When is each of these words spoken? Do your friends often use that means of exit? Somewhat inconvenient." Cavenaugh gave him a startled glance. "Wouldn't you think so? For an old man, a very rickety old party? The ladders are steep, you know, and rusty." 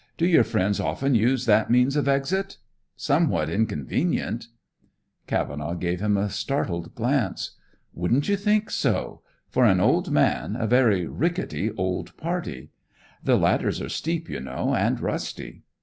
Do 0.17 0.25
your 0.25 0.43
friends 0.43 0.79
often 0.79 1.13
use 1.13 1.45
that 1.45 1.69
means 1.69 1.95
of 1.95 2.07
exit? 2.07 2.57
Somewhat 2.95 3.51
inconvenient." 3.51 4.47
Cavenaugh 5.27 5.75
gave 5.75 5.99
him 5.99 6.17
a 6.17 6.27
startled 6.31 6.95
glance. 6.95 7.51
"Wouldn't 7.93 8.27
you 8.27 8.35
think 8.35 8.71
so? 8.71 9.21
For 9.47 9.63
an 9.65 9.79
old 9.79 10.09
man, 10.09 10.55
a 10.55 10.65
very 10.65 11.05
rickety 11.05 11.69
old 11.77 12.17
party? 12.17 12.71
The 13.23 13.37
ladders 13.37 13.79
are 13.79 13.89
steep, 13.89 14.27
you 14.27 14.39
know, 14.39 14.73
and 14.73 14.99
rusty." 14.99 15.61